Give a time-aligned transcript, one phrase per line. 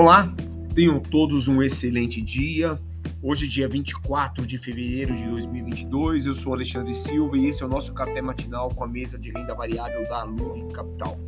[0.00, 0.32] Olá,
[0.76, 2.78] tenham todos um excelente dia.
[3.20, 7.68] Hoje, dia 24 de fevereiro de 2022, eu sou Alexandre Silva e esse é o
[7.68, 11.18] nosso café matinal com a mesa de renda variável da Lug Capital.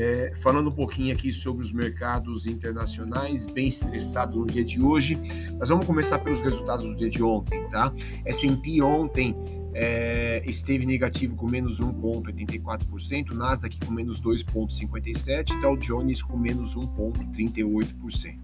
[0.00, 5.18] É, falando um pouquinho aqui sobre os mercados internacionais, bem estressado no dia de hoje,
[5.58, 7.92] mas vamos começar pelos resultados do dia de ontem, tá?
[8.24, 9.34] S&P ontem
[9.74, 18.38] é, esteve negativo com menos 1,84%, Nasdaq com menos 2,57%, Dow Jones com menos 1,38%.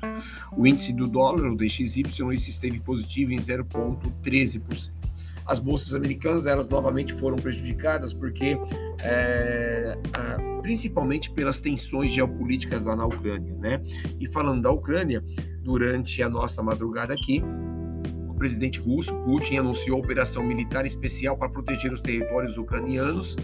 [0.57, 2.03] O índice do dólar, o DXY,
[2.35, 5.04] esteve positivo em 0,13%.
[5.47, 8.59] As bolsas americanas, elas novamente foram prejudicadas porque,
[9.03, 13.83] é, a, principalmente pelas tensões geopolíticas lá na Ucrânia, né?
[14.19, 15.23] E falando da Ucrânia,
[15.63, 17.43] durante a nossa madrugada aqui,
[18.29, 23.37] o presidente russo Putin anunciou operação militar especial para proteger os territórios ucranianos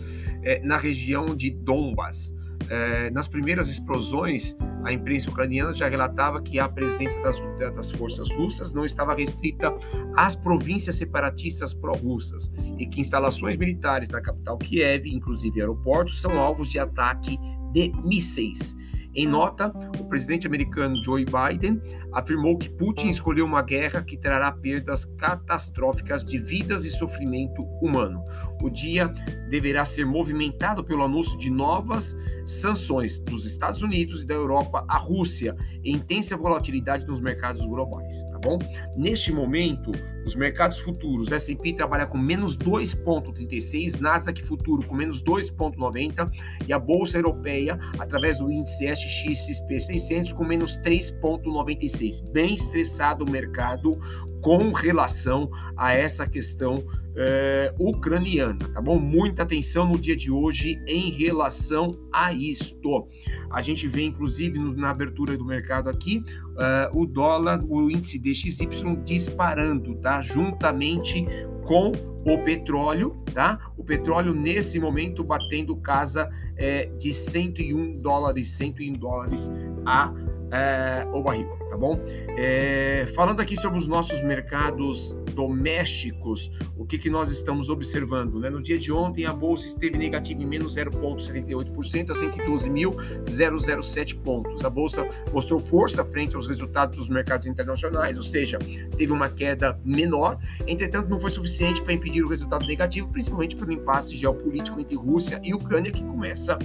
[0.43, 2.35] é, na região de Donbas.
[2.71, 7.41] É, nas primeiras explosões, a imprensa ucraniana já relatava que a presença das,
[7.75, 9.75] das forças russas não estava restrita
[10.17, 16.69] às províncias separatistas pró-russas e que instalações militares na capital Kiev, inclusive aeroportos, são alvos
[16.69, 17.37] de ataque
[17.73, 18.77] de mísseis.
[19.15, 21.81] Em nota, o presidente americano Joe Biden
[22.13, 28.23] afirmou que Putin escolheu uma guerra que trará perdas catastróficas de vidas e sofrimento humano.
[28.63, 29.09] O dia
[29.49, 32.17] deverá ser movimentado pelo anúncio de novas
[32.47, 38.25] sanções dos Estados Unidos e da Europa à Rússia e intensa volatilidade nos mercados globais,
[38.27, 38.59] tá bom?
[38.97, 39.91] Neste momento,
[40.31, 46.31] os mercados futuros, S&P trabalha com menos 2,36, Nasdaq futuro com menos 2,90
[46.67, 52.23] e a Bolsa Europeia, através do índice SXXP 600, com menos 3,96.
[52.31, 53.99] Bem estressado o mercado
[54.41, 56.85] com relação a essa questão
[57.17, 58.99] é, ucraniana, tá bom?
[58.99, 63.09] Muita atenção no dia de hoje em relação a isto.
[63.51, 68.19] A gente vê, inclusive, no, na abertura do mercado aqui, uh, o dólar, o índice
[68.19, 70.21] DXY disparando, tá?
[70.21, 71.27] Juntamente
[71.65, 71.93] com
[72.25, 73.73] o petróleo, tá?
[73.77, 79.51] O petróleo nesse momento batendo casa é, de 101 dólares, 101 dólares
[79.85, 80.13] a
[80.53, 81.93] é, o barril, tá bom?
[82.37, 88.41] É, falando aqui sobre os nossos mercados domésticos, o que, que nós estamos observando?
[88.41, 88.51] Né?
[88.51, 94.65] No dia de ontem, a bolsa esteve negativa em menos 0,78% a 112.007 pontos.
[94.65, 98.59] A bolsa mostrou força frente aos resultados dos mercados internacionais, ou seja,
[98.97, 103.73] teve uma queda menor, entretanto, não foi suficiente para impedir o resultado negativo, principalmente pelo
[103.73, 106.59] impasse geopolítico entre Rússia e Ucrânia, que começa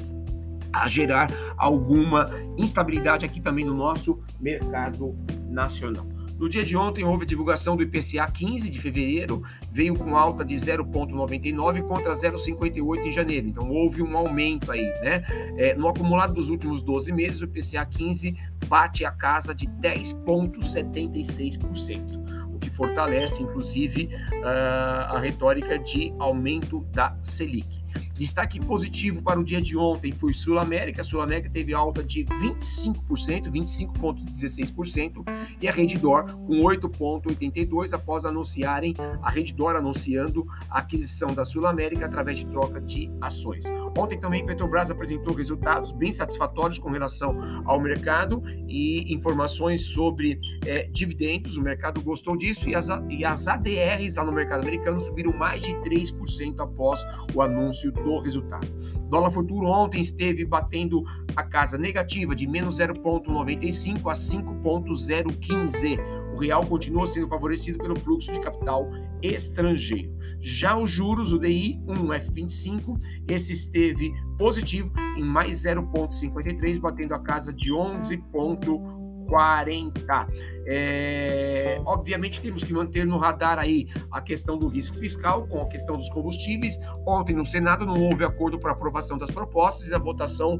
[0.81, 5.15] a gerar alguma instabilidade aqui também no nosso mercado
[5.49, 6.05] nacional.
[6.37, 9.41] No dia de ontem houve divulgação do IPCA 15 de fevereiro,
[9.71, 13.47] veio com alta de 0,99 contra 0,58 em janeiro.
[13.47, 15.23] Então houve um aumento aí, né?
[15.57, 18.35] É, no acumulado dos últimos 12 meses, o IPCA 15
[18.67, 22.25] bate a casa de 10,76%
[22.55, 24.09] o que fortalece, inclusive,
[24.43, 27.83] a retórica de aumento da Selic.
[28.15, 31.03] Destaque positivo para o dia de ontem foi Sul América.
[31.03, 35.23] Sul América teve alta de 25%, 25,16%,
[35.61, 42.05] e a Redditor com 8,82% após anunciarem, a Redditor anunciando a aquisição da Sul América
[42.05, 43.65] através de troca de ações.
[43.97, 50.83] Ontem também Petrobras apresentou resultados bem satisfatórios com relação ao mercado e informações sobre é,
[50.83, 51.57] dividendos.
[51.57, 55.61] O mercado gostou disso e as, e as ADRs lá no mercado americano subiram mais
[55.61, 58.67] de 3% após o anúncio do resultado.
[59.09, 61.03] Dólar futuro ontem esteve batendo
[61.35, 65.97] a casa negativa de menos 0,95 a 5,015.
[66.33, 68.89] O real continua sendo favorecido pelo fluxo de capital
[69.21, 70.13] estrangeiro.
[70.39, 77.53] Já os juros, o DI 1F25, esse esteve positivo em mais 0,53, batendo a casa
[77.53, 80.27] de 11,1 40.
[80.67, 85.67] É, obviamente temos que manter no radar aí a questão do risco fiscal com a
[85.67, 86.79] questão dos combustíveis.
[87.05, 90.59] Ontem no Senado não houve acordo para aprovação das propostas e a votação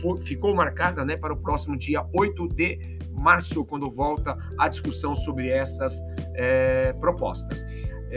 [0.00, 5.14] foi, ficou marcada né, para o próximo dia 8 de março, quando volta a discussão
[5.14, 6.02] sobre essas
[6.34, 7.64] é, propostas.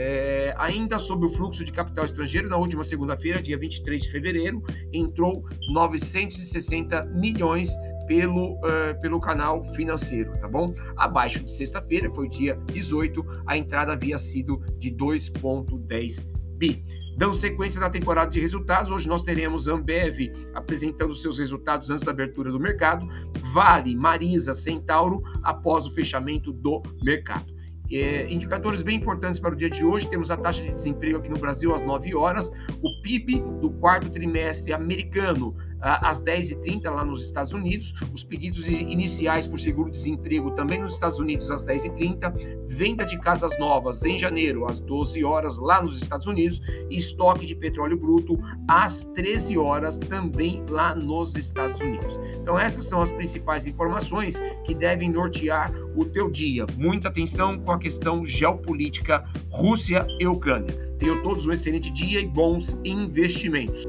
[0.00, 4.62] É, ainda sobre o fluxo de capital estrangeiro, na última segunda-feira, dia 23 de fevereiro,
[4.92, 7.70] entrou 960 milhões
[8.08, 10.74] pelo, uh, pelo canal financeiro, tá bom?
[10.96, 16.26] Abaixo de sexta-feira, foi o dia 18, a entrada havia sido de 2,10
[16.56, 16.82] bi.
[17.16, 22.10] Dando sequência na temporada de resultados, hoje nós teremos Ambev apresentando seus resultados antes da
[22.10, 23.06] abertura do mercado,
[23.52, 27.58] Vale, Marisa, Centauro após o fechamento do mercado.
[27.90, 31.28] É, indicadores bem importantes para o dia de hoje: temos a taxa de desemprego aqui
[31.28, 32.50] no Brasil às 9 horas,
[32.82, 39.46] o PIB do quarto trimestre americano às 10h30 lá nos Estados Unidos, os pedidos iniciais
[39.46, 44.78] por seguro-desemprego também nos Estados Unidos às 10h30, venda de casas novas em janeiro às
[44.80, 46.60] 12 horas lá nos Estados Unidos
[46.90, 52.18] e estoque de petróleo bruto às 13 horas também lá nos Estados Unidos.
[52.40, 56.66] Então essas são as principais informações que devem nortear o teu dia.
[56.76, 60.74] Muita atenção com a questão geopolítica Rússia e Ucrânia.
[60.98, 63.84] Tenham todos um excelente dia e bons investimentos.